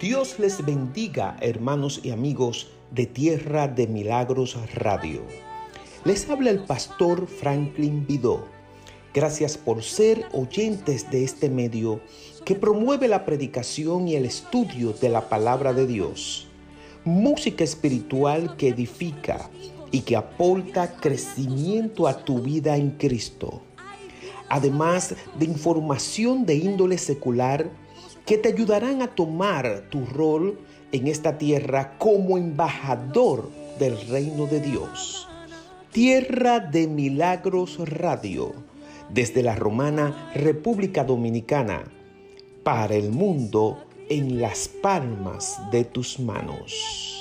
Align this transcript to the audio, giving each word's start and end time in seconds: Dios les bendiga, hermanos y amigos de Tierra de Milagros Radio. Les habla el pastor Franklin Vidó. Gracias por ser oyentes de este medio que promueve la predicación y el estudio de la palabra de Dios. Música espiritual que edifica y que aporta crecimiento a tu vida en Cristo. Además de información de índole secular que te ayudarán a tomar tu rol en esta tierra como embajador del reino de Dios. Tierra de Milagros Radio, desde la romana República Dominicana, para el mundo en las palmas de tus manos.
Dios 0.00 0.38
les 0.38 0.64
bendiga, 0.64 1.36
hermanos 1.40 2.00
y 2.02 2.10
amigos 2.10 2.68
de 2.90 3.06
Tierra 3.06 3.66
de 3.66 3.86
Milagros 3.86 4.56
Radio. 4.74 5.22
Les 6.04 6.28
habla 6.28 6.50
el 6.50 6.60
pastor 6.64 7.26
Franklin 7.26 8.06
Vidó. 8.06 8.46
Gracias 9.14 9.56
por 9.56 9.82
ser 9.82 10.26
oyentes 10.32 11.10
de 11.10 11.24
este 11.24 11.48
medio 11.48 12.00
que 12.44 12.54
promueve 12.54 13.08
la 13.08 13.24
predicación 13.24 14.06
y 14.06 14.16
el 14.16 14.26
estudio 14.26 14.92
de 14.92 15.08
la 15.08 15.28
palabra 15.28 15.72
de 15.72 15.86
Dios. 15.86 16.46
Música 17.04 17.64
espiritual 17.64 18.56
que 18.56 18.68
edifica 18.68 19.48
y 19.90 20.02
que 20.02 20.16
aporta 20.16 20.96
crecimiento 20.96 22.06
a 22.06 22.24
tu 22.24 22.40
vida 22.40 22.76
en 22.76 22.90
Cristo. 22.90 23.62
Además 24.48 25.14
de 25.38 25.46
información 25.46 26.44
de 26.44 26.56
índole 26.56 26.98
secular 26.98 27.70
que 28.26 28.36
te 28.36 28.48
ayudarán 28.48 29.02
a 29.02 29.14
tomar 29.14 29.84
tu 29.88 30.04
rol 30.04 30.58
en 30.92 31.06
esta 31.06 31.38
tierra 31.38 31.96
como 31.96 32.36
embajador 32.36 33.48
del 33.78 33.98
reino 34.08 34.46
de 34.46 34.60
Dios. 34.60 35.28
Tierra 35.92 36.60
de 36.60 36.88
Milagros 36.88 37.78
Radio, 37.88 38.52
desde 39.08 39.42
la 39.42 39.54
romana 39.54 40.30
República 40.34 41.04
Dominicana, 41.04 41.84
para 42.64 42.96
el 42.96 43.10
mundo 43.10 43.84
en 44.10 44.40
las 44.40 44.68
palmas 44.68 45.58
de 45.70 45.84
tus 45.84 46.18
manos. 46.18 47.15